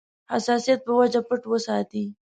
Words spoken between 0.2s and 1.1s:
حساسیت په